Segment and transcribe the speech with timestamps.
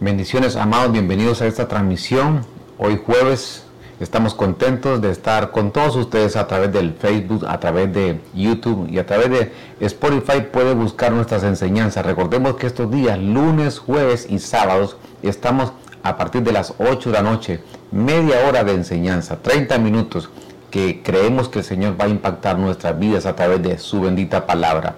[0.00, 2.44] Bendiciones, amados, bienvenidos a esta transmisión.
[2.78, 3.64] Hoy jueves
[4.00, 8.90] estamos contentos de estar con todos ustedes a través del Facebook, a través de YouTube
[8.90, 12.04] y a través de Spotify puede buscar nuestras enseñanzas.
[12.04, 15.72] Recordemos que estos días, lunes, jueves y sábados, estamos
[16.02, 17.60] a partir de las 8 de la noche,
[17.92, 20.28] media hora de enseñanza, 30 minutos
[20.72, 24.44] que creemos que el Señor va a impactar nuestras vidas a través de su bendita
[24.44, 24.96] palabra.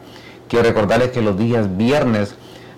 [0.49, 2.35] Quiero recordarles que los días viernes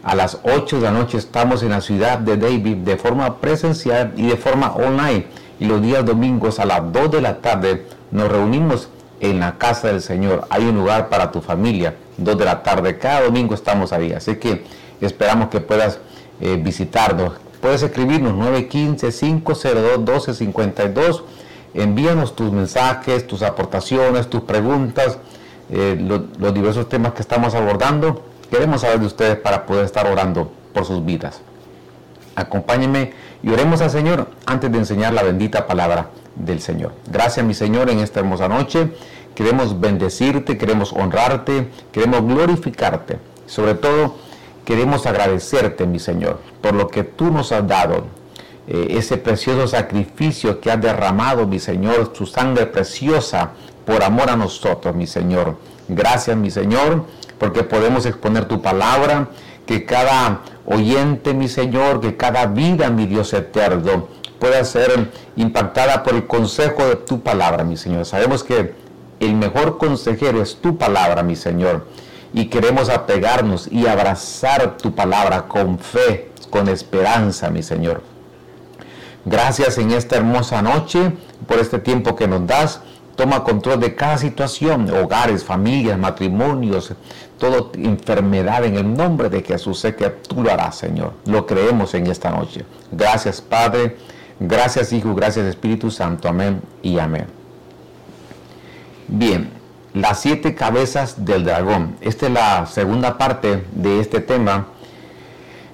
[0.08, 4.14] a las 8 de la noche estamos en la ciudad de David de forma presencial
[4.16, 5.26] y de forma online.
[5.60, 8.88] Y los días domingos a las 2 de la tarde nos reunimos
[9.20, 10.46] en la casa del Señor.
[10.48, 12.96] Hay un lugar para tu familia, 2 de la tarde.
[12.96, 14.12] Cada domingo estamos ahí.
[14.12, 14.64] Así que
[15.02, 15.98] esperamos que puedas
[16.40, 17.34] eh, visitarnos.
[17.60, 21.22] Puedes escribirnos 915-502-1252.
[21.74, 25.18] Envíanos tus mensajes, tus aportaciones, tus preguntas,
[25.68, 30.50] eh, los diversos temas que estamos abordando Queremos saber de ustedes para poder estar orando
[30.72, 31.40] por sus vidas.
[32.34, 36.92] Acompáñenme y oremos al Señor antes de enseñar la bendita palabra del Señor.
[37.10, 38.92] Gracias mi Señor en esta hermosa noche.
[39.34, 43.18] Queremos bendecirte, queremos honrarte, queremos glorificarte.
[43.46, 44.16] Sobre todo,
[44.64, 48.04] queremos agradecerte, mi Señor, por lo que tú nos has dado,
[48.66, 53.50] eh, ese precioso sacrificio que has derramado, mi Señor, tu sangre preciosa
[53.86, 55.56] por amor a nosotros, mi Señor.
[55.88, 57.06] Gracias, mi Señor,
[57.38, 59.28] porque podemos exponer tu palabra,
[59.66, 64.08] que cada oyente, mi Señor, que cada vida, mi Dios eterno,
[64.38, 68.04] pueda ser impactada por el consejo de tu palabra, mi Señor.
[68.04, 68.74] Sabemos que
[69.20, 71.86] el mejor consejero es tu palabra, mi Señor,
[72.32, 78.02] y queremos apegarnos y abrazar tu palabra con fe, con esperanza, mi Señor.
[79.24, 81.12] Gracias en esta hermosa noche
[81.46, 82.80] por este tiempo que nos das
[83.18, 86.94] toma control de cada situación, hogares, familias, matrimonios,
[87.36, 89.80] toda enfermedad en el nombre de Jesús.
[89.80, 91.14] Sé que tú lo harás, Señor.
[91.26, 92.64] Lo creemos en esta noche.
[92.92, 93.96] Gracias, Padre.
[94.38, 95.16] Gracias, Hijo.
[95.16, 96.28] Gracias, Espíritu Santo.
[96.28, 97.26] Amén y amén.
[99.08, 99.50] Bien,
[99.94, 101.96] las siete cabezas del dragón.
[102.00, 104.68] Esta es la segunda parte de este tema.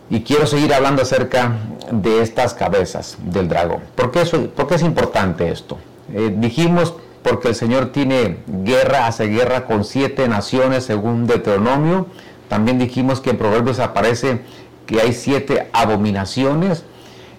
[0.09, 1.53] Y quiero seguir hablando acerca
[1.93, 3.83] de estas cabezas del dragón.
[3.95, 5.77] ¿Por qué, es importante esto?
[6.11, 6.95] Eh, dijimos
[7.25, 12.07] porque el Señor tiene guerra, hace guerra con siete naciones según Deuteronomio.
[12.49, 14.43] También dijimos que en Proverbios aparece
[14.87, 16.85] que hay siete abominaciones,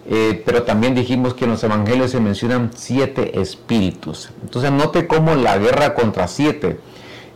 [0.07, 4.31] eh, pero también dijimos que en los evangelios se mencionan siete espíritus.
[4.41, 6.79] Entonces note cómo la guerra contra siete.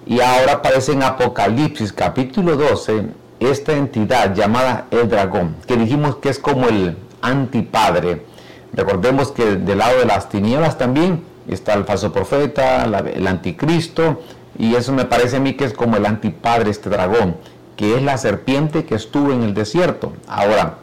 [0.08, 3.04] Y ahora aparece en Apocalipsis capítulo 12
[3.40, 8.26] esta entidad llamada el dragón, que dijimos que es como el antipadre.
[8.74, 14.22] Recordemos que del lado de las tinieblas también está el falso profeta, el anticristo,
[14.58, 17.38] y eso me parece a mí que es como el antipadre, este dragón,
[17.76, 20.14] que es la serpiente que estuvo en el desierto.
[20.28, 20.80] Ahora,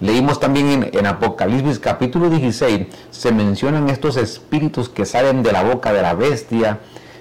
[0.00, 5.92] leímos también en, Apocalipsis capítulo 16, se mencionan estos espíritus que salen de la boca
[5.92, 6.80] de la bestia,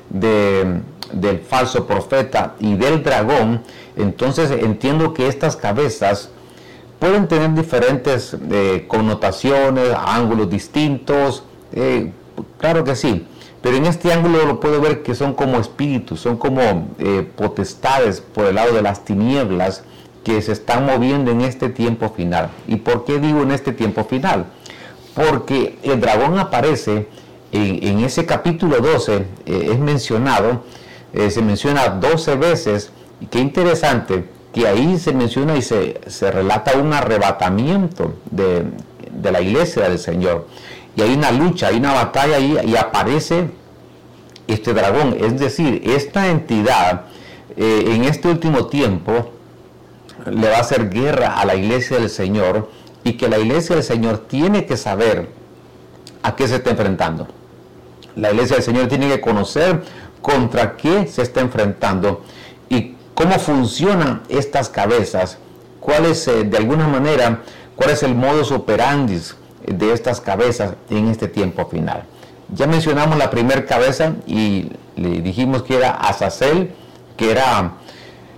[0.09, 3.61] del falso profeta y del dragón.
[3.97, 6.29] Entonces entiendo que estas cabezas
[6.97, 12.11] pueden tener diferentes eh, connotaciones, ángulos distintos, eh,
[12.57, 13.25] Claro que sí,
[13.61, 18.21] pero en este ángulo lo puedo ver que son como espíritus, son como eh, potestades
[18.21, 19.83] por el lado de las tinieblas
[20.23, 22.49] que se están moviendo en este tiempo final.
[22.67, 24.45] ¿Y por qué digo en este tiempo final?
[25.13, 27.07] Porque el dragón aparece
[27.51, 30.63] en, ese capítulo 12, eh, es mencionado,
[31.13, 35.99] eh, se menciona 12 veces, y qué interesante que ahí se menciona y se,
[36.31, 38.63] relata un arrebatamiento de,
[39.11, 40.47] de la iglesia del Señor
[40.95, 43.49] y hay una lucha, hay una batalla ahí y aparece
[44.47, 45.15] este dragón.
[45.19, 47.05] Es decir, esta entidad
[47.55, 49.31] eh, en este último tiempo
[50.29, 52.69] le va a hacer guerra a la iglesia del Señor
[53.03, 55.29] y que la iglesia del Señor tiene que saber
[56.21, 57.27] a qué se está enfrentando.
[58.15, 59.83] La iglesia del Señor tiene que conocer
[60.21, 62.23] contra qué se está enfrentando
[62.69, 65.37] y cómo funcionan estas cabezas,
[65.79, 67.41] cuál es eh, de alguna manera,
[67.75, 69.19] cuál es el modus operandi
[69.65, 72.03] de estas cabezas en este tiempo final.
[72.53, 76.71] Ya mencionamos la primera cabeza y le dijimos que era Azazel,
[77.15, 77.73] que era,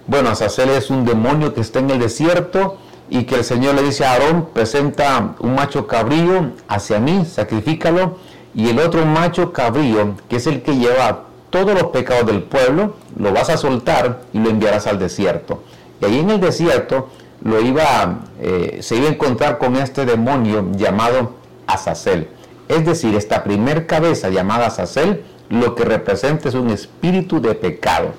[0.08, 2.78] bueno, Azazel es un demonio que está en el desierto
[3.10, 8.18] y que el Señor le dice a Aarón, presenta un macho cabrío hacia mí, sacrifícalo,
[8.56, 12.96] y el otro macho cabrío, que es el que lleva todos los pecados del pueblo,
[13.18, 15.64] lo vas a soltar y lo enviarás al desierto.
[16.02, 17.10] Y ahí en el desierto
[17.44, 21.36] lo iba, eh, se iba a encontrar con este demonio llamado
[21.68, 22.28] Azazel.
[22.68, 28.13] Es decir, esta primer cabeza llamada Azazel, lo que representa es un espíritu de pecado.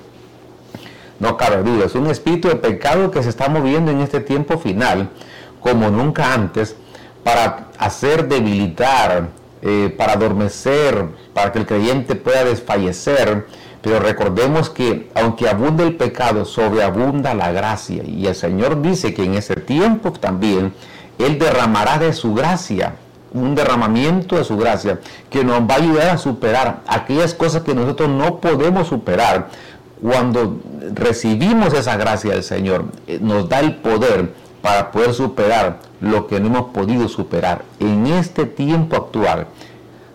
[1.19, 4.57] No cabe duda, es un espíritu de pecado que se está moviendo en este tiempo
[4.57, 5.09] final
[5.59, 6.75] como nunca antes
[7.23, 9.29] para hacer debilitar,
[9.63, 13.47] eh, para adormecer, para que el creyente pueda desfallecer.
[13.85, 18.01] Pero recordemos que aunque abunda el pecado, sobreabunda la gracia.
[18.03, 20.73] Y el Señor dice que en ese tiempo también
[21.19, 22.95] Él derramará de su gracia,
[23.31, 24.99] un derramamiento de su gracia,
[25.29, 29.49] que nos va a ayudar a superar aquellas cosas que nosotros no podemos superar.
[30.01, 30.57] Cuando
[30.95, 34.33] recibimos esa gracia del Señor, eh, nos da el poder
[34.63, 39.45] para poder superar lo que no hemos podido superar en este tiempo actual.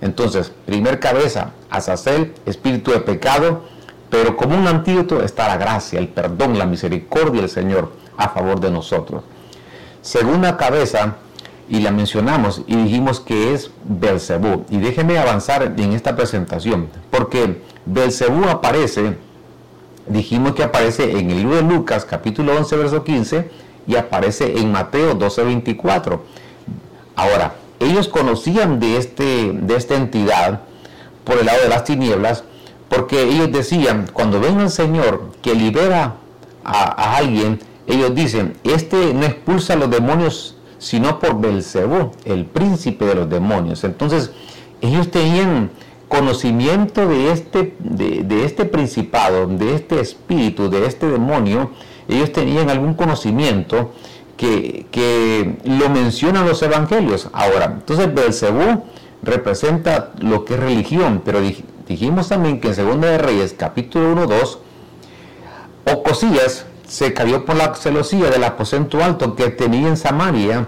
[0.01, 3.65] Entonces, primer cabeza, Azazel, espíritu de pecado,
[4.09, 8.61] pero como un antídoto está la gracia, el perdón, la misericordia del Señor a favor
[8.61, 9.23] de nosotros.
[10.03, 11.17] Segunda cabeza,
[11.71, 14.65] y la mencionamos y dijimos que es Belcebú.
[14.71, 19.17] Y déjenme avanzar en esta presentación, porque Belcebú aparece,
[20.09, 23.51] dijimos que aparece en el libro de Lucas, capítulo 11, verso 15,
[23.87, 26.23] y aparece en Mateo 12, 24.
[27.15, 30.61] Ahora, ellos conocían de, este, de esta entidad
[31.25, 32.45] por el lado de las tinieblas,
[32.89, 36.17] porque ellos decían, cuando ven al Señor que libera
[36.65, 43.05] a, alguien, ellos dicen, este no expulsa a los demonios, sino por Belcebú, el príncipe
[43.05, 43.85] de los demonios.
[43.85, 44.31] Entonces,
[44.81, 45.71] ellos tenían
[46.09, 51.71] conocimiento de este, de, de este principado, de este espíritu, de este demonio,
[52.09, 53.93] ellos tenían algún conocimiento
[54.41, 57.29] que, lo mencionan los evangelios.
[57.33, 58.85] Ahora, entonces Belcebú
[59.23, 61.41] representa lo que es religión, pero
[61.87, 64.59] dijimos también que en Segunda de Reyes, capítulo 1, 2,
[65.93, 70.67] Ocosías se cayó por la celosía del aposento alto que tenía en Samaria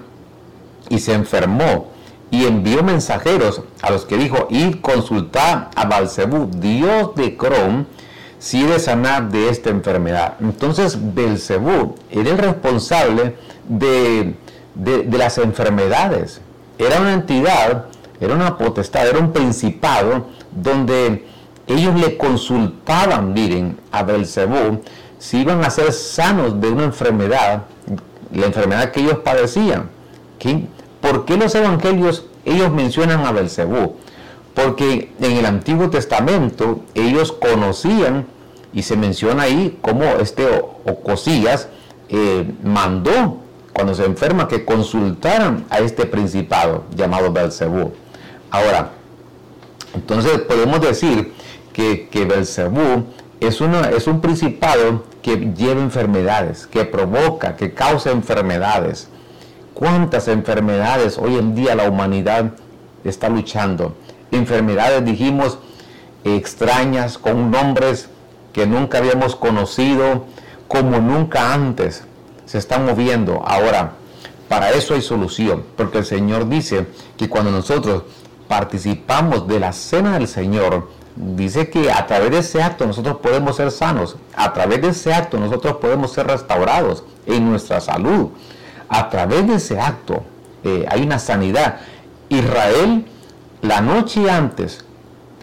[0.89, 1.89] y se enfermó
[2.31, 7.87] y envió mensajeros a los que dijo, id consultar a Belcebú, dios de Crom,
[8.39, 10.35] si de sanar de esta enfermedad.
[10.41, 13.37] Entonces Belcebú era el responsable
[13.69, 14.35] de,
[15.11, 16.41] las enfermedades.
[16.79, 17.87] Era una entidad,
[18.21, 21.27] era una potestad, era un principado donde
[21.67, 24.81] ellos le consultaban, miren, a Belcebú
[25.23, 27.63] si iban a ser sanos de una enfermedad,
[28.35, 29.89] la enfermedad que ellos padecían.
[31.01, 33.95] ¿Por qué los evangelios ellos mencionan a Belcebú?
[34.53, 38.27] Porque en el Antiguo Testamento ellos conocían
[38.73, 40.45] y se menciona ahí cómo este
[40.85, 41.69] Ocosías
[42.09, 43.42] eh, mandó
[43.73, 47.93] cuando se enferma, que consultaran a este principado llamado Belcebú.
[48.51, 48.91] Ahora,
[49.95, 51.33] entonces podemos decir
[51.73, 53.07] que, que Belcebú
[53.41, 59.09] es, es un principado que lleva enfermedades, que provoca, que causa enfermedades.
[59.75, 62.53] ¿Cuántas enfermedades hoy en día la humanidad
[63.05, 63.95] está luchando?
[64.31, 65.59] Enfermedades, dijimos,
[66.25, 68.09] extrañas, con nombres
[68.53, 70.27] que nunca habíamos conocido,
[70.69, 72.05] como nunca antes
[72.53, 73.43] se están moviendo.
[73.47, 73.93] Ahora,
[74.47, 78.03] para eso hay solución, porque el Señor dice que cuando nosotros
[78.47, 83.57] participamos de la cena del Señor, dice que a través de ese acto nosotros podemos
[83.57, 88.29] ser sanos, a través de ese acto nosotros podemos ser restaurados en nuestra salud,
[88.91, 90.23] a través de ese acto
[90.63, 91.81] eh, hay una sanidad.
[92.29, 93.07] Israel,
[93.63, 94.85] la noche antes,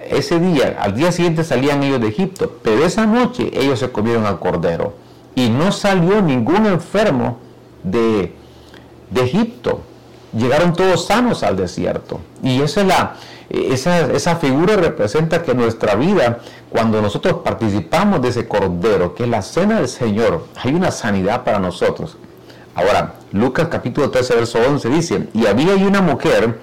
[0.08, 4.28] ese día, al día siguiente salían ellos de Egipto, pero esa noche ellos se comieron
[4.28, 5.09] al cordero
[5.40, 7.38] y no salió ningún enfermo
[7.84, 8.36] de,
[9.16, 9.82] Egipto.
[10.34, 12.20] Llegaron todos sanos al desierto.
[12.44, 13.16] Y esa, es la,
[13.50, 19.42] esa, figura representa que nuestra vida, cuando nosotros participamos de ese cordero, que es la
[19.42, 22.18] cena del Señor, hay una sanidad para nosotros.
[22.76, 26.60] Ahora, Lucas capítulo 13, verso 11 dice, y había una mujer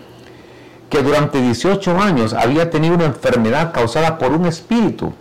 [0.91, 5.15] que durante 18 años había tenido una enfermedad causada por un espíritu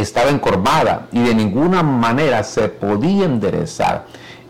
[0.00, 4.06] estaba encorvada y de ninguna manera se podía enderezar.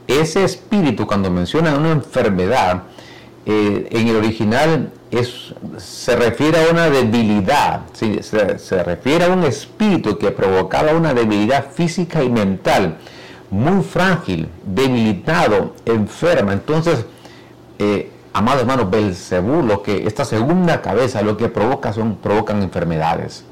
[0.07, 2.85] Ese espíritu, cuando menciona una enfermedad,
[3.45, 10.19] eh, en el original es, se refiere a una debilidad, se, refiere a un espíritu
[10.19, 12.99] que provocaba una debilidad física y mental,
[13.51, 16.53] muy frágil, debilitado, enferma.
[16.53, 17.05] Entonces,
[17.79, 23.45] eh, amados hermanos, Belcebú, lo que esta segunda cabeza lo que provoca son, provocan enfermedades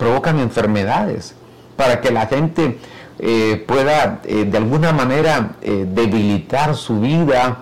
[0.00, 1.34] provocan enfermedades,
[1.76, 2.78] para que la gente
[3.18, 7.58] eh, pueda eh, de alguna manera eh, debilitar su vida,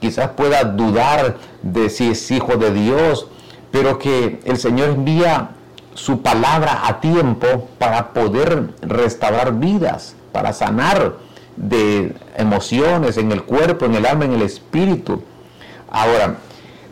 [0.00, 3.28] quizás pueda dudar de si es hijo de Dios,
[3.70, 5.50] pero que el Señor envía
[5.94, 11.18] su palabra a tiempo para poder restaurar vidas, para sanar
[11.54, 15.22] de emociones en el cuerpo, en el alma, en el espíritu.
[15.88, 16.38] Ahora,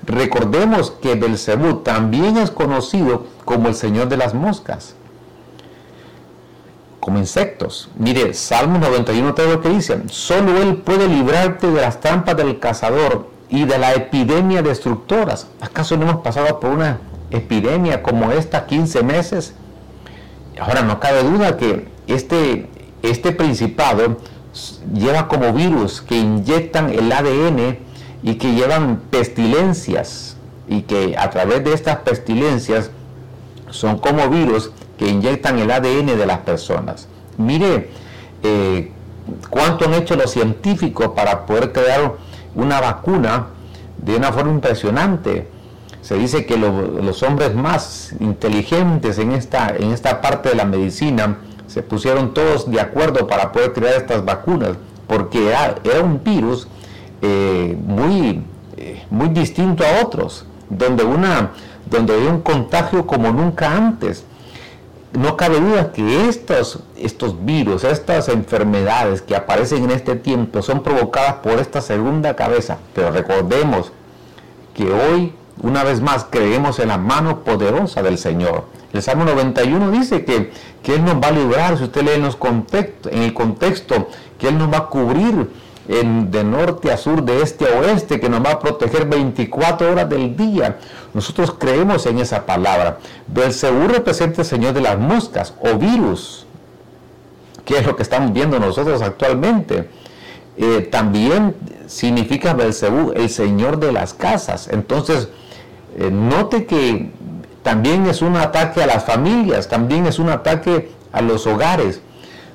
[0.07, 4.95] recordemos que Belcebú también es conocido como el Señor de las moscas.
[7.01, 7.89] como insectos.
[7.97, 12.59] Mire, Salmo 91 todo lo que dice, solo Él puede librarte de las trampas del
[12.59, 15.49] cazador y de la epidemia destructoras.
[15.63, 16.99] ¿Acaso no hemos pasado por una
[17.31, 19.55] epidemia como esta 15 meses?
[20.61, 22.69] Ahora no cabe duda que este,
[23.03, 24.19] este principado
[24.93, 27.79] lleva como virus que inyectan el ADN
[28.23, 30.37] y que llevan pestilencias
[30.69, 32.91] y que a través de estas pestilencias
[33.71, 37.09] son como virus que inyectan el ADN de las personas.
[37.39, 37.91] Mire
[38.43, 38.93] eh,
[39.49, 42.15] cuánto han hecho los científicos para poder crear
[42.55, 43.47] una vacuna
[43.99, 45.49] de una forma impresionante.
[46.03, 51.39] Se dice que los hombres más inteligentes en esta, en esta parte de la medicina
[51.67, 54.73] se pusieron todos de acuerdo para poder crear estas vacunas,
[55.07, 56.67] porque era, un virus
[57.23, 58.43] eh, muy,
[58.77, 61.53] eh, muy distinto a otros, donde, una,
[61.89, 64.25] donde había un contagio como nunca antes.
[65.13, 70.83] No cabe duda que estos, estos virus, estas enfermedades que aparecen en este tiempo son
[70.83, 73.93] provocadas por esta segunda cabeza, pero recordemos
[74.73, 78.65] que hoy una vez más creemos en la mano poderosa del Señor.
[78.93, 82.23] El Salmo 91 dice que, que Él nos va a librar, si usted lee en,
[82.23, 82.39] los
[83.11, 84.09] en el contexto,
[84.39, 85.51] que Él nos va a cubrir
[85.91, 90.09] de norte a sur, de este a oeste, que nos va a proteger 24 horas
[90.09, 90.79] del día.
[91.13, 92.99] Nosotros creemos en esa palabra.
[93.27, 96.47] Belcebú representa el Señor de las moscas o virus,
[97.65, 99.89] que es lo que estamos viendo nosotros actualmente.
[100.57, 101.57] Eh, también
[101.89, 104.69] significa Belcebú, el Señor de las casas.
[104.69, 105.29] Entonces,
[105.99, 107.11] eh, note que
[107.65, 112.01] también es un ataque a las familias, también es un ataque a los hogares.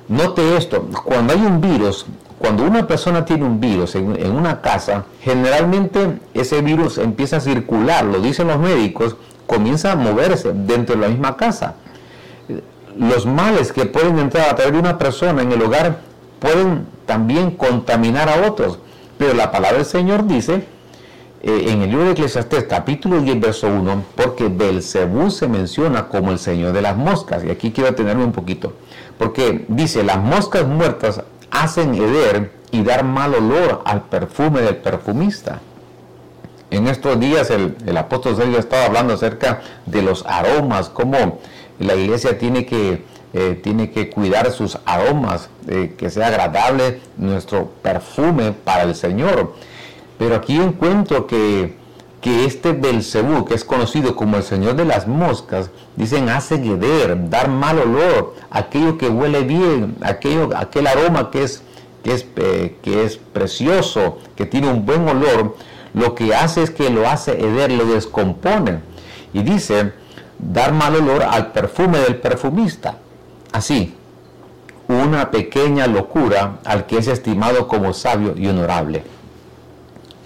[0.08, 2.06] Note esto, cuando hay un virus,
[2.46, 8.04] cuando una persona tiene un virus en, una casa, generalmente ese virus empieza a circular,
[8.04, 9.16] lo dicen los médicos,
[9.48, 11.74] comienza a moverse dentro de la misma casa.
[12.96, 15.98] Los males que pueden entrar a través de una persona en el hogar
[16.38, 18.78] pueden también contaminar a otros.
[19.18, 20.68] Pero la palabra del Señor dice
[21.42, 26.30] eh, en el libro de Eclesiastés, capítulo 10, verso 1, porque Belcebú se menciona como
[26.30, 27.42] el señor de las moscas.
[27.42, 28.74] Y aquí quiero tenerme un poquito.
[29.18, 31.22] Porque dice, las moscas muertas
[31.62, 35.60] hacen heder y dar mal olor al perfume del perfumista.
[36.70, 41.38] En estos días el, apóstol Sergio estaba hablando acerca de los aromas, cómo
[41.78, 47.70] la iglesia tiene que, eh, tiene que cuidar sus aromas, eh, que sea agradable nuestro
[47.82, 49.54] perfume para el Señor.
[50.18, 51.76] Pero aquí encuentro que,
[52.20, 57.30] que este Belcebú, que es conocido como el señor de las moscas, dicen hace gueder,
[57.30, 61.62] dar mal olor, aquello que huele bien, aquello, aquel aroma que es,
[62.02, 65.56] que es, eh, que es precioso, que tiene un buen olor,
[65.94, 68.80] lo que hace es que lo hace heder, lo descompone.
[69.32, 69.92] Y dice,
[70.38, 72.98] dar mal olor al perfume del perfumista.
[73.52, 73.94] Así,
[74.88, 79.04] una pequeña locura al que es estimado como sabio y honorable.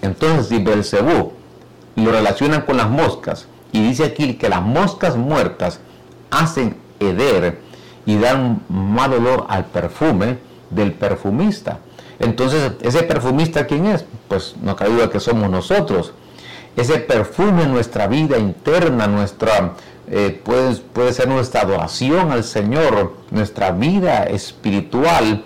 [0.01, 1.33] Entonces, si Belcebú
[1.95, 5.79] lo relacionan con las moscas, y dice aquí que las moscas muertas
[6.29, 7.59] hacen heder
[8.05, 10.37] y dan mal olor al perfume
[10.69, 11.79] del perfumista.
[12.19, 14.05] Entonces, ¿ese perfumista quién es?
[14.27, 16.13] Pues no cabe duda que somos nosotros.
[16.75, 19.73] Ese perfume nuestra vida interna, nuestra,
[20.07, 25.43] eh, puede, puede ser nuestra adoración al Señor, nuestra vida espiritual,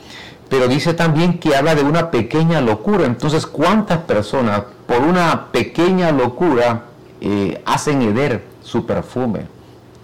[0.50, 3.06] pero dice también que habla de una pequeña locura.
[3.06, 6.86] Entonces, ¿cuántas personas por una pequeña locura
[7.22, 9.48] eh, hacen heder su perfume?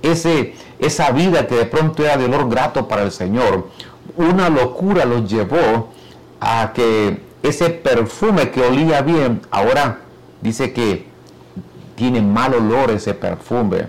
[0.02, 3.70] Ese, esa vida que de pronto era de olor grato para el Señor,
[4.18, 5.90] una locura los llevó
[6.40, 10.00] a que ese perfume que olía bien, ahora
[10.42, 11.06] dice que
[11.96, 13.88] tiene mal olor ese perfume.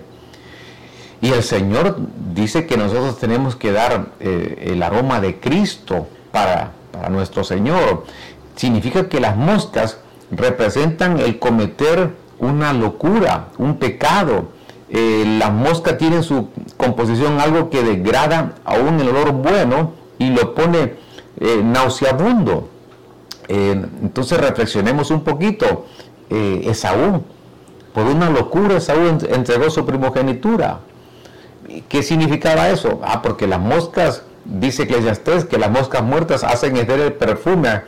[1.23, 1.97] Y el Señor
[2.35, 6.73] dice que nosotros tenemos que dar eh, el aroma de Cristo para,
[7.11, 8.05] nuestro Señor.
[8.57, 9.99] Significa que las moscas
[10.31, 14.47] representan el cometer una locura, un pecado.
[14.91, 20.55] Eh, las moscas tienen su composición algo que degrada aún el olor bueno y lo
[20.55, 20.95] pone
[21.41, 22.69] eh, nauseabundo.
[23.49, 25.87] Eh, entonces reflexionemos un poquito.
[26.31, 27.23] Esaú,
[27.93, 30.81] por una locura, Esaú entregó su primogenitura.
[31.91, 33.01] ¿Qué significaba eso?
[33.05, 37.83] Ah, porque las moscas dice que las moscas muertas hacen heder el perfume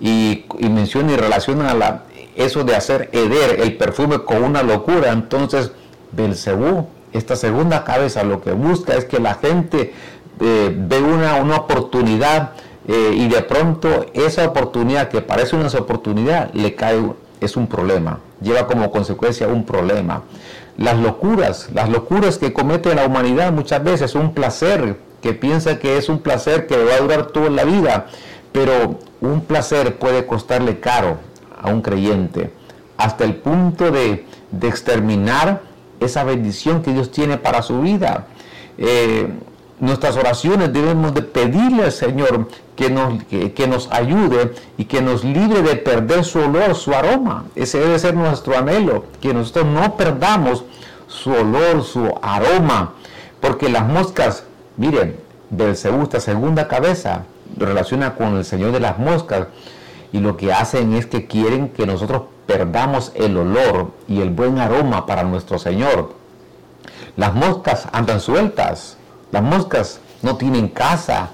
[0.00, 2.02] y, menciona y relaciona la,
[2.36, 5.12] eso de hacer heder el perfume con una locura.
[5.12, 5.72] Entonces,
[6.12, 9.92] Belcebú, esta segunda cabeza, lo que busca es que la gente
[10.40, 12.52] eh, ve una, una oportunidad
[12.86, 17.02] eh, y de pronto esa oportunidad que parece una oportunidad le cae,
[17.40, 20.22] es un problema, lleva como consecuencia un problema.
[20.78, 25.96] Las locuras, las locuras que comete la humanidad muchas veces, un placer que piensa que
[25.96, 28.06] es un placer que va a durar toda la vida,
[28.52, 31.18] pero un placer puede costarle caro
[31.60, 32.50] a un creyente,
[32.96, 34.26] hasta el punto de,
[34.62, 35.62] exterminar
[36.00, 38.26] esa bendición que Dios tiene para su vida.
[38.78, 39.28] Eh,
[39.80, 45.24] nuestras oraciones debemos de pedirle al Señor que nos, que, nos ayude y que nos
[45.24, 47.44] libre de perder su olor, su aroma.
[47.54, 50.64] Ese debe ser nuestro anhelo, que nosotros no perdamos
[51.06, 52.94] su olor, su aroma,
[53.40, 54.44] porque las moscas,
[54.78, 55.16] miren,
[55.50, 57.24] Belcebú, esta segunda cabeza,
[57.56, 59.48] relaciona con el Señor de las moscas,
[60.12, 64.58] y lo que hacen es que quieren que nosotros perdamos el olor y el buen
[64.58, 66.14] aroma para nuestro Señor.
[67.16, 68.96] Las moscas andan sueltas,
[69.32, 71.30] las moscas no tienen casa.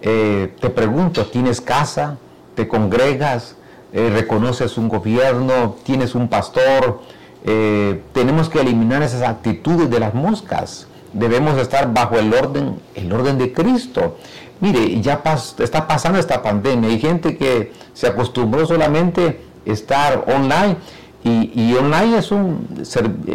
[0.00, 2.16] Eh, te pregunto, ¿tienes casa?
[2.54, 3.56] ¿Te congregas?
[3.92, 5.76] Eh, ¿Reconoces un gobierno?
[5.84, 7.00] ¿Tienes un pastor?
[7.44, 10.86] Eh, tenemos que eliminar esas actitudes de las moscas.
[11.14, 14.16] Debemos estar bajo el orden, el orden de Cristo.
[14.60, 15.22] Mire, ya
[15.58, 16.90] está pasando esta pandemia.
[16.90, 20.76] Hay gente que se acostumbró solamente a estar online
[21.24, 22.68] y, online es un,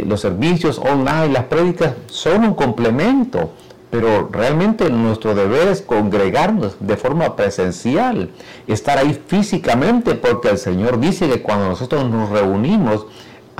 [0.05, 3.49] los servicios online, las prédicas son un complemento
[3.89, 8.29] pero realmente nuestro deber es congregarnos de forma presencial,
[8.67, 13.07] estar ahí físicamente, porque el Señor dice que cuando nosotros nos reunimos,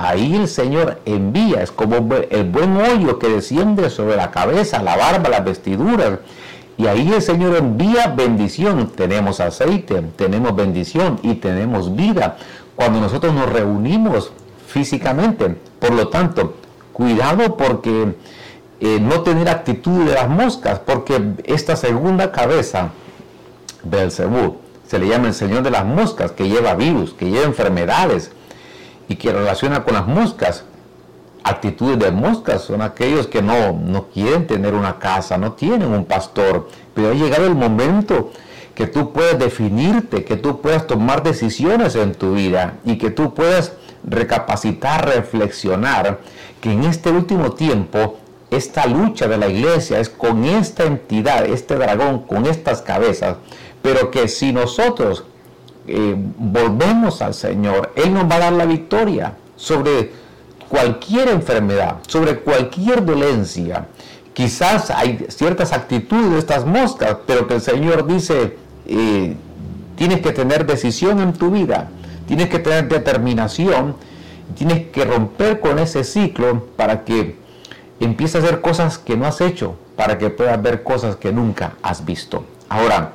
[0.08, 1.96] ahí el Señor envía, es como
[2.30, 6.20] el buen hoyo que desciende sobre la cabeza, la barba, las vestiduras,
[6.78, 12.38] y ahí el Señor envía bendición, tenemos aceite, tenemos bendición y tenemos vida,
[12.74, 14.32] cuando nosotros nos reunimos
[14.66, 16.54] físicamente, por lo tanto,
[16.94, 18.14] cuidado porque
[18.80, 22.90] eh, no tener actitud de las moscas, porque esta segunda cabeza,
[23.82, 28.32] Belcebú, se le llama el Señor de las moscas, que lleva virus, que lleva enfermedades
[29.10, 30.64] y que relaciona con las moscas.
[31.42, 36.04] Actitudes de moscas son aquellos que no, no quieren tener una casa, no tienen un
[36.04, 38.30] pastor, pero ha llegado el momento
[38.72, 43.34] que tú puedas definirte, que tú puedas tomar decisiones en tu vida y que tú
[43.34, 43.72] puedas
[44.04, 46.20] recapacitar, reflexionar
[46.60, 48.18] que en este último tiempo
[48.52, 53.38] esta lucha de la iglesia es con esta entidad, este dragón, con estas cabezas,
[53.82, 55.24] pero que si nosotros
[55.90, 60.12] eh, volvemos al Señor, Él nos va a dar la victoria sobre
[60.68, 63.86] cualquier enfermedad, sobre cualquier dolencia.
[64.32, 69.36] Quizás hay ciertas actitudes de estas moscas, pero que el Señor dice, eh,
[69.96, 71.90] tienes que tener decisión en tu vida,
[72.26, 73.96] tienes que tener determinación,
[74.54, 77.40] tienes que romper con ese ciclo para que
[78.00, 81.74] Empieza a hacer cosas que no has hecho para que puedas ver cosas que nunca
[81.82, 82.46] has visto.
[82.70, 83.12] Ahora,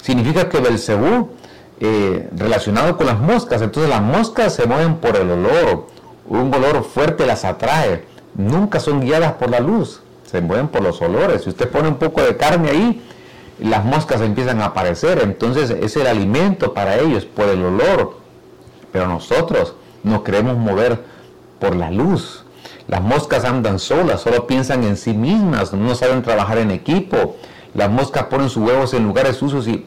[0.00, 1.32] significa que Belcebú,
[1.80, 5.86] eh, relacionado con las moscas, entonces las moscas se mueven por el olor,
[6.28, 11.00] un olor fuerte las atrae, nunca son guiadas por la luz, se mueven por los
[11.02, 11.42] olores.
[11.44, 13.02] Si usted pone un poco de carne ahí,
[13.60, 18.18] las moscas empiezan a aparecer, entonces es el alimento para ellos por el olor.
[18.92, 21.00] Pero nosotros nos queremos mover
[21.58, 22.44] por la luz.
[22.88, 27.36] Las moscas andan solas, solo piensan en sí mismas, no saben trabajar en equipo.
[27.74, 29.86] Las moscas ponen sus huevos en lugares sucios y,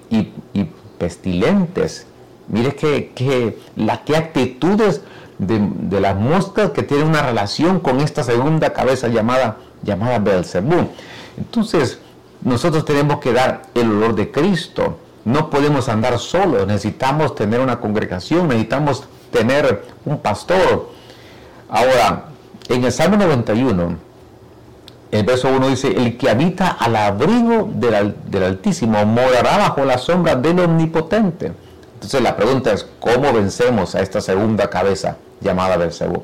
[0.99, 2.05] pestilentes.
[2.47, 5.01] Mire que, la, qué actitudes
[5.39, 10.89] de, las moscas que tienen una relación con esta segunda cabeza llamada, llamada Belzebú.
[11.37, 11.99] Entonces,
[12.41, 14.99] nosotros tenemos que dar el olor de Cristo.
[15.25, 20.89] No podemos andar solos, necesitamos tener una congregación, necesitamos tener un pastor.
[21.69, 22.25] Ahora,
[22.67, 23.97] en el Salmo 91,
[25.11, 30.35] el verso 1 dice, el que habita al abrigo del, Altísimo morará bajo la sombra
[30.35, 31.51] del Omnipotente.
[31.95, 36.23] Entonces la pregunta es, ¿cómo vencemos a esta segunda cabeza llamada Belcebú?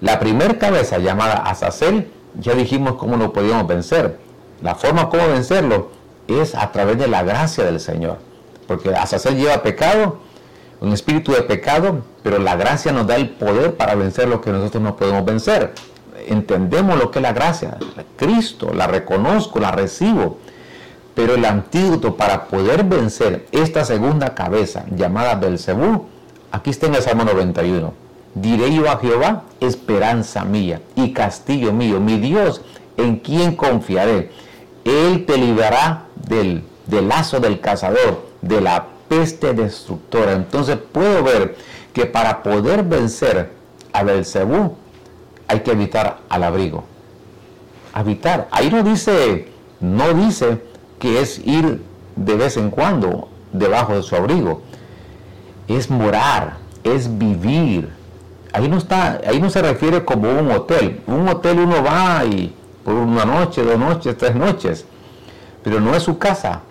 [0.00, 4.18] La primera cabeza llamada Azazel, ya dijimos cómo lo podíamos vencer.
[4.62, 5.90] La forma como vencerlo
[6.26, 8.18] es a través de la gracia del Señor.
[8.66, 10.20] Porque Azazel lleva pecado,
[10.80, 14.50] un espíritu de pecado, pero la gracia nos da el poder para vencer lo que
[14.50, 15.74] nosotros no podemos vencer.
[16.28, 17.78] Entendemos lo que es la gracia,
[18.16, 20.38] Cristo, la reconozco, la recibo,
[21.14, 26.06] pero el antídoto para poder vencer esta segunda cabeza llamada Belcebú,
[26.50, 27.92] aquí está en el Salmo 91.
[28.34, 32.62] Diré yo a Jehová, esperanza mía y castillo mío, mi Dios,
[32.96, 34.30] en quien confiaré.
[34.84, 40.32] Él te librará del, del lazo del cazador, de la peste destructora.
[40.32, 41.56] Entonces puedo ver
[41.92, 43.50] que para poder vencer
[43.92, 44.76] a Belcebú
[45.52, 46.84] hay que habitar al abrigo.
[47.92, 48.48] Habitar.
[48.50, 49.48] Ahí no dice,
[49.80, 50.62] no dice
[50.98, 51.82] que es ir
[52.16, 54.62] de vez en cuando debajo de su abrigo.
[55.68, 57.90] Es morar, es vivir.
[58.54, 61.02] Ahí no está, ahí no se refiere como un hotel.
[61.06, 64.86] Un hotel uno va y por una noche, dos noches, tres noches.
[65.62, 66.62] pero no es su casa.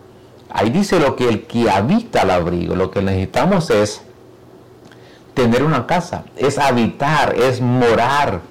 [0.50, 4.02] Ahí dice lo que el que habita al abrigo, lo que necesitamos es
[5.34, 8.42] tener una casa, es habitar, es morar,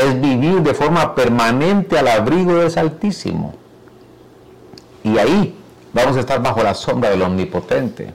[0.00, 3.54] es vivir de forma permanente al abrigo del Altísimo.
[5.04, 5.54] Y ahí
[5.92, 8.14] vamos a estar bajo la sombra del Omnipotente.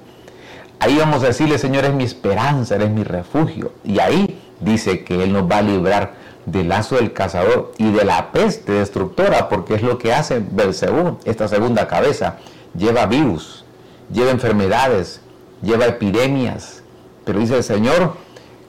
[0.79, 3.73] Ahí vamos a decirle, Señor, es mi esperanza, eres mi refugio.
[3.83, 6.13] Y ahí dice que Él nos va a librar
[6.45, 11.17] del lazo del cazador y de la peste destructora, porque es lo que hace Belcebú,
[11.25, 12.37] esta segunda cabeza.
[12.75, 13.65] Lleva virus,
[14.11, 15.21] lleva enfermedades,
[15.61, 16.83] lleva epidemias.
[17.25, 18.15] Pero dice el Señor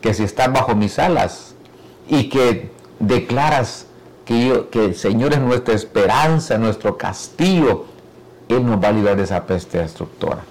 [0.00, 1.54] que si estás bajo mis alas
[2.08, 3.86] y que declaras
[4.24, 7.86] que, que el Señor es nuestra esperanza, nuestro castillo,
[8.48, 10.42] Él nos va a librar de esa peste destructora.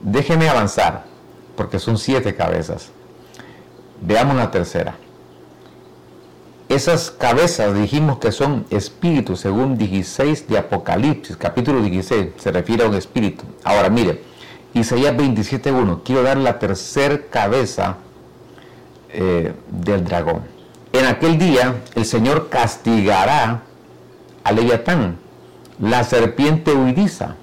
[0.00, 1.04] Déjeme avanzar,
[1.56, 2.90] porque son siete cabezas.
[4.00, 4.96] Veamos la tercera.
[6.68, 12.88] Esas cabezas dijimos que son espíritus, según 16 de Apocalipsis, capítulo 16, se refiere a
[12.88, 13.44] un espíritu.
[13.62, 14.22] Ahora mire,
[14.72, 17.98] Isaías 27.1, quiero dar la tercera cabeza
[19.10, 20.53] eh, del dragón.
[20.94, 23.62] En aquel día el Señor castigará
[24.44, 25.18] a Leviatán,
[25.80, 27.34] la serpiente huidiza.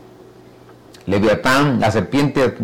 [1.05, 2.55] Leviatán, la serpiente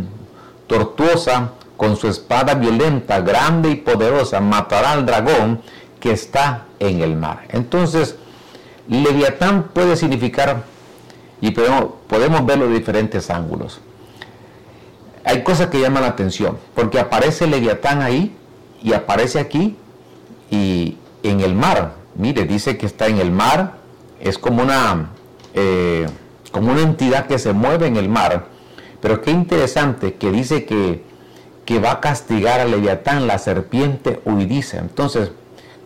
[0.65, 5.61] tortuosa, con su espada violenta, grande y poderosa, matará al dragón
[5.99, 7.43] que está en el mar.
[7.49, 8.15] Entonces,
[8.87, 10.63] Leviatán puede significar,
[11.41, 13.81] y podemos, podemos verlo de diferentes ángulos.
[15.25, 18.33] Hay cosas que llaman la atención, porque aparece Leviatán ahí
[18.81, 19.75] y aparece aquí
[20.49, 21.95] y en el mar.
[22.15, 23.77] Mire, dice que está en el mar,
[24.19, 25.11] es como una,
[25.53, 26.07] eh,
[26.51, 28.47] como una entidad que se mueve en el mar.
[29.01, 31.03] Pero qué interesante que dice que,
[31.65, 34.79] que va a castigar a Leviatán, la serpiente huidiza.
[34.79, 35.31] Entonces,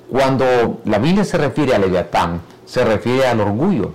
[0.10, 3.93] cuando la Biblia se refiere a Leviatán, se refiere al orgullo.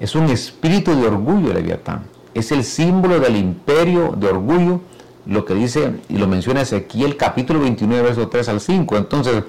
[0.00, 2.04] Es un espíritu de orgullo Leviatán.
[2.34, 4.80] Es el símbolo del imperio de orgullo,
[5.26, 8.96] lo que dice y lo menciona Ezequiel capítulo 29, verso 3 al 5.
[8.96, 9.44] Entonces,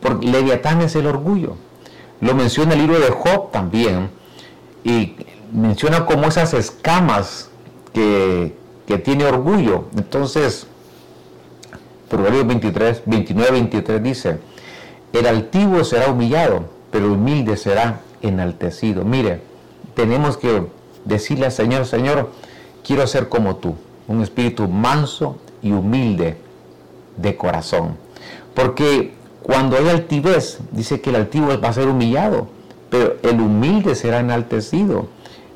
[0.00, 1.56] por, Leviatán es el orgullo.
[2.20, 4.10] Lo menciona el libro de Job también.
[4.84, 5.16] Y
[5.52, 7.50] menciona como esas escamas
[7.92, 8.54] que,
[8.86, 9.84] que tiene orgullo.
[9.96, 10.66] Entonces,
[12.08, 14.38] Proverbios 23, 29, 23 dice,
[15.12, 19.04] el altivo será humillado, pero el humilde será enaltecido.
[19.04, 19.40] Mire,
[19.94, 20.66] tenemos que
[21.04, 22.30] decirle al Señor, Señor,
[22.84, 23.76] quiero ser como tú,
[24.08, 26.36] un espíritu manso y humilde
[27.16, 27.96] de corazón.
[28.54, 32.48] Porque cuando hay altivez, dice que el altivo va a ser humillado,
[32.90, 35.08] pero el humilde será enaltecido.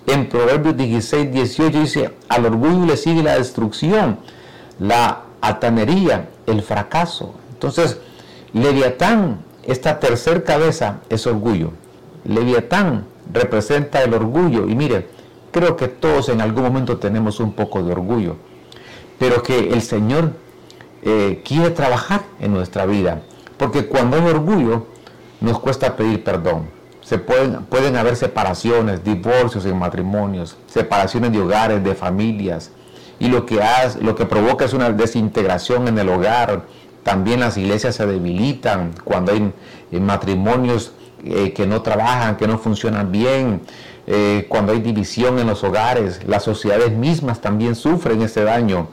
[0.06, 4.18] En Proverbios 16, 18 dice, al orgullo le sigue la destrucción,
[4.78, 7.34] la altanería, el fracaso.
[7.52, 7.98] Entonces,
[8.52, 11.72] Leviatán, esta tercer cabeza es orgullo.
[12.24, 14.68] Leviatán representa el orgullo.
[14.68, 15.08] Y mire,
[15.50, 18.36] creo que todos en algún momento tenemos un poco de orgullo.
[19.18, 20.32] Pero que el Señor
[21.02, 23.22] eh, quiere trabajar en nuestra vida.
[23.56, 24.86] Porque cuando hay orgullo,
[25.40, 26.68] nos cuesta pedir perdón.
[27.00, 32.70] Se pueden, pueden haber separaciones, divorcios en matrimonios, separaciones de hogares, de familias.
[33.18, 36.62] Y lo que, hace, lo que provoca es una desintegración en el hogar,
[37.04, 39.52] también las iglesias se debilitan cuando hay
[39.92, 43.60] eh, matrimonios eh, que no trabajan, que no funcionan bien,
[44.06, 48.88] eh, cuando hay división en los hogares, las sociedades mismas también sufren ese daño.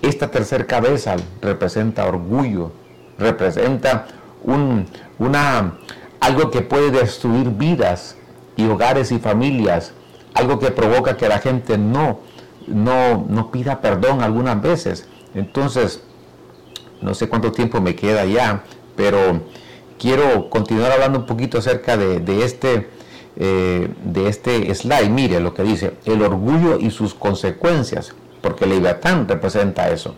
[0.00, 2.72] Esta tercer cabeza representa orgullo,
[3.18, 4.06] representa
[4.44, 4.86] un,
[5.18, 5.78] una,
[6.20, 8.16] algo que puede destruir vidas
[8.56, 9.92] y hogares y familias,
[10.34, 12.20] algo que provoca que la gente no,
[12.66, 15.08] no, no pida perdón algunas veces.
[15.34, 16.02] Entonces,
[17.00, 18.64] no sé cuánto tiempo me queda ya,
[18.96, 19.40] pero
[19.98, 22.88] quiero continuar hablando un poquito acerca de, este,
[23.36, 25.10] eh, de este slide.
[25.10, 30.14] Mire lo que dice, el orgullo y sus consecuencias, porque Leviatán representa eso.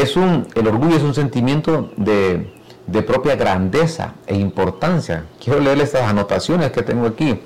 [0.00, 2.52] Es un, el orgullo es un sentimiento de,
[2.86, 5.24] de propia grandeza e importancia.
[5.42, 7.40] Quiero leerle estas anotaciones que tengo aquí.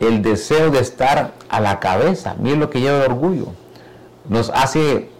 [0.00, 3.48] El deseo de estar a la cabeza, mire lo que lleva el orgullo.
[4.28, 5.10] Nos hace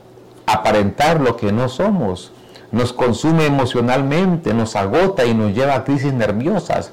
[0.47, 2.33] aparentar lo que no somos
[2.73, 6.93] nos consume emocionalmente, nos agota y nos lleva a crisis nerviosas.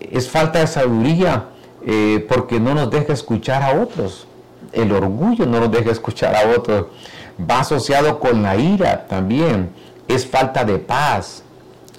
[0.00, 1.44] Es falta de sabiduría
[1.86, 4.26] eh, porque no nos deja escuchar a otros.
[4.72, 6.86] El orgullo no nos deja escuchar a otros.
[7.38, 9.70] Va asociado con la ira también.
[10.06, 11.42] Es falta de paz.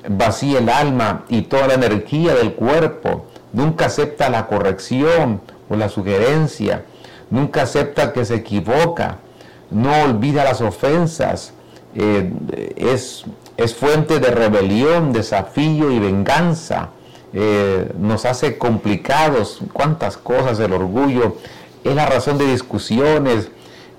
[0.07, 3.25] Vacía el alma y toda la energía del cuerpo.
[3.53, 6.85] Nunca acepta la corrección o la sugerencia.
[7.29, 9.17] Nunca acepta que se equivoca.
[9.71, 11.53] No olvida las ofensas
[11.95, 12.31] eh,
[12.75, 13.25] es,
[13.57, 16.89] es fuente de rebelión, desafío y venganza.
[17.33, 21.35] eh, nos hace complicados, cuántas cosas, el orgullo
[21.83, 23.49] es la razón de discusiones,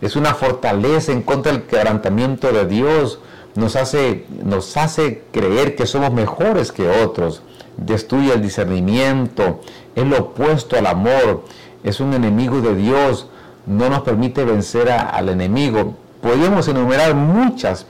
[0.01, 3.21] es una fortaleza en contra del quebrantamiento de Dios,
[3.55, 7.43] nos hace, nos hace creer que somos mejores que otros,
[7.77, 9.61] destruye el discernimiento,
[9.95, 11.45] es lo opuesto al amor,
[11.83, 13.29] es un enemigo de Dios,
[13.67, 15.95] no nos permite vencer al enemigo.
[16.21, 17.87] Podríamos enumerar muchas,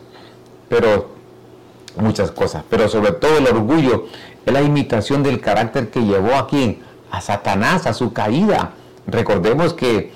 [0.68, 1.11] pero
[1.96, 4.07] muchas cosas, pero sobre todo el orgullo.
[4.46, 8.73] Es la imitación del carácter que llevó aquí a Satanás a su caída.
[9.07, 10.12] Recordemos que,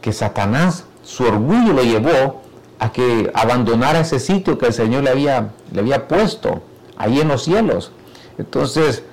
[0.00, 2.42] que Satanás, su orgullo lo llevó
[2.80, 6.62] a que abandonara ese sitio que el Señor le había, le había puesto
[6.96, 7.92] ahí en los cielos.
[8.36, 9.04] Entonces,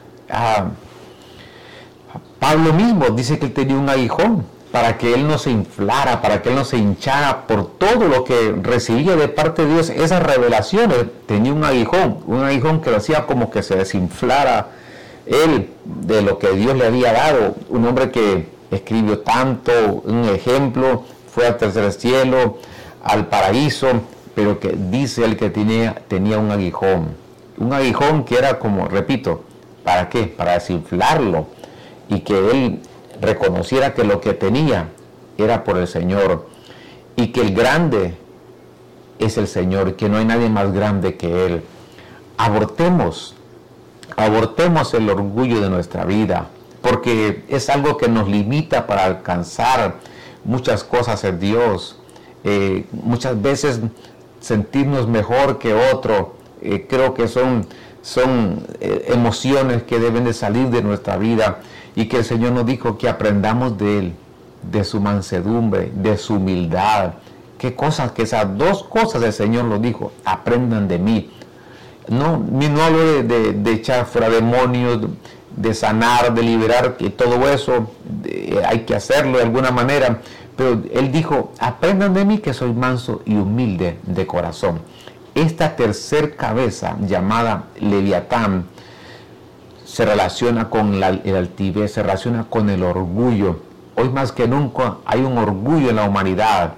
[2.40, 6.42] Pablo mismo dice que él tenía un aguijón para que él no se inflara, para
[6.42, 10.24] que él no se hinchara por todo lo que recibía de parte de Dios, esas
[10.24, 14.70] revelaciones, tenía un aguijón, un aguijón que lo hacía como que se desinflara
[15.28, 19.72] él de lo que Dios le había dado, un hombre que escribió tanto,
[20.06, 21.04] un ejemplo,
[21.34, 22.58] fue al tercer cielo,
[23.04, 23.88] al paraíso,
[24.36, 27.16] pero que dice él que tenía, tenía un aguijón,
[27.58, 29.44] un aguijón que era como, repito,
[29.84, 30.24] ¿para qué?
[30.24, 31.48] Para desinflarlo
[32.10, 32.80] y que él
[33.22, 34.90] reconociera que lo que tenía
[35.38, 36.48] era por el Señor
[37.16, 38.16] y que el grande
[39.20, 41.64] es el Señor, que no hay nadie más grande que Él.
[42.38, 43.36] Abortemos,
[44.18, 46.48] abortemos el orgullo de nuestra vida,
[46.82, 49.96] porque es algo que nos limita para alcanzar
[50.46, 51.98] muchas cosas en Dios.
[52.44, 53.80] Eh, muchas veces
[54.40, 57.66] sentirnos mejor que otro, eh, creo que son,
[58.02, 61.60] son eh, emociones que deben de salir de nuestra vida
[61.96, 64.14] y que el Señor nos dijo que aprendamos de Él,
[64.70, 67.14] de su mansedumbre, de su humildad.
[67.58, 71.32] Qué cosas, que esas dos cosas el Señor nos dijo, aprendan de mí.
[72.10, 75.00] No, no hablo de, echar fuera demonios,
[75.56, 77.90] de sanar, de liberar, que todo eso
[78.66, 80.22] hay que hacerlo de alguna manera,
[80.56, 84.82] pero Él dijo, aprendan de mí que soy manso y humilde de corazón.
[85.36, 88.66] Esta tercer cabeza llamada Leviatán,
[89.94, 93.60] se relaciona con la, el altivez, se relaciona con el orgullo.
[93.96, 96.74] Hoy más que nunca hay un orgullo en la humanidad.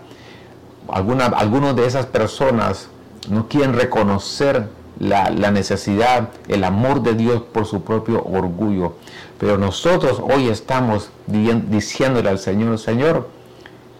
[0.89, 2.89] Alguna, algunas de esas personas
[3.29, 4.67] no quieren reconocer
[4.99, 8.93] la, necesidad, el amor de Dios por su propio orgullo.
[9.39, 13.29] Pero nosotros hoy estamos diciéndole al Señor, Señor,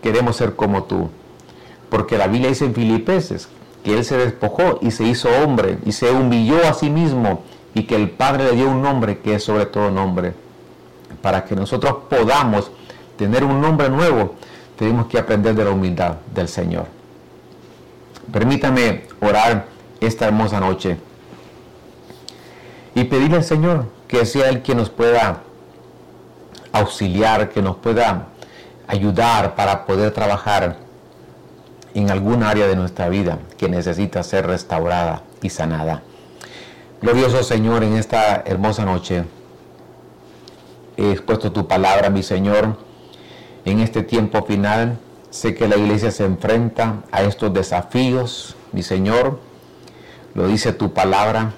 [0.02, 1.10] queremos ser como tú.
[1.90, 3.50] Porque la Biblia dice en Filipenses
[3.84, 7.84] que Él se despojó y se hizo hombre y se humilló a sí mismo y
[7.84, 10.34] que el Padre le dio un nombre que es sobre todo nombre.
[11.22, 12.72] Para que nosotros podamos
[13.18, 14.36] tener un nombre nuevo,
[14.78, 16.86] tenemos que aprender de la humildad del Señor.
[18.32, 20.98] Permítame orar esta hermosa noche
[22.94, 25.42] y pedirle al Señor que sea Él quien nos pueda
[26.72, 28.28] auxiliar, que nos pueda
[28.88, 30.78] ayudar para poder trabajar
[31.94, 36.04] en algún área de nuestra vida que necesita ser restaurada y sanada.
[37.02, 39.26] Glorioso Señor, en esta hermosa noche
[40.98, 42.78] he expuesto tu palabra, mi Señor.
[43.66, 44.98] En este tiempo final
[45.30, 49.40] sé que la iglesia se enfrenta a estos desafíos, mi Señor.
[50.36, 51.54] Lo dice tu palabra,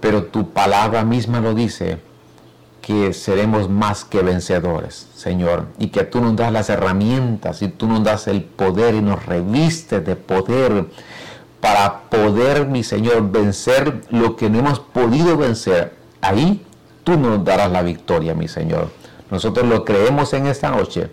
[0.00, 1.98] pero tu palabra misma lo dice
[2.80, 7.86] que seremos más que vencedores, Señor, y que tú nos das las herramientas y tú
[7.86, 10.86] nos das el poder y nos revistes de poder
[11.60, 15.94] para poder, mi Señor, vencer lo que no hemos podido vencer.
[16.20, 16.66] Ahí
[17.04, 18.90] tú nos darás la victoria, mi Señor.
[19.30, 21.08] Nosotros lo creemos en esta noche.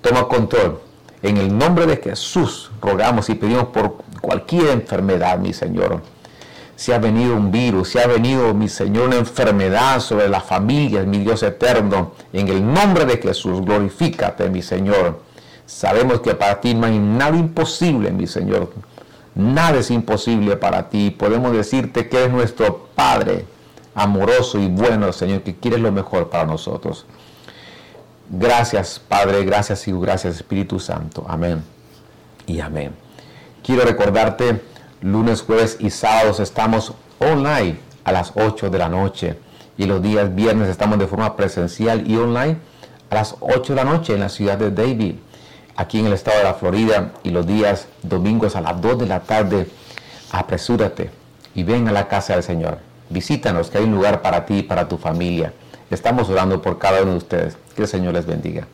[0.00, 0.80] Toma control.
[1.22, 6.13] En el nombre de Jesús rogamos y pedimos por cualquier enfermedad, mi Señor.
[6.76, 11.06] Si ha venido un virus, si ha venido, mi Señor, una enfermedad sobre las familias,
[11.06, 15.20] mi Dios eterno, en el nombre de Jesús, glorifícate, mi Señor.
[15.66, 18.72] Sabemos que para ti no hay nada imposible, mi Señor.
[19.34, 21.10] Nada es imposible para ti.
[21.10, 23.44] Podemos decirte que eres nuestro Padre
[23.94, 27.06] amoroso y bueno, Señor, que quieres lo mejor para nosotros.
[28.30, 31.24] Gracias, Padre, gracias y gracias, Espíritu Santo.
[31.28, 31.62] Amén
[32.46, 32.92] y amén.
[33.62, 34.60] Quiero recordarte,
[35.04, 39.38] lunes, jueves y sábados estamos online a las 8 de la noche
[39.76, 42.56] y los días viernes estamos de forma presencial y online
[43.10, 45.16] a las 8 de la noche en la ciudad de David
[45.76, 49.06] aquí en el estado de la Florida y los días domingos a las 2 de
[49.06, 49.68] la tarde,
[50.32, 51.10] apresúrate
[51.54, 52.78] y ven a la casa del Señor.
[53.10, 55.52] Visítanos, que hay un lugar para ti y para tu familia.
[55.90, 57.58] Estamos orando por cada uno de ustedes.
[57.76, 58.66] Que el Señor les bendiga.